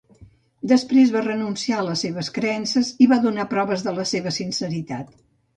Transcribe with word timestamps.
Després 0.71 1.11
va 1.15 1.21
renunciar 1.25 1.77
a 1.81 1.85
les 1.89 2.01
seves 2.05 2.31
creences 2.39 2.91
i 3.07 3.11
va 3.15 3.23
donar 3.27 3.47
proves 3.55 3.87
de 3.89 3.97
la 3.99 4.11
seva 4.15 4.37
sinceritat. 4.43 5.17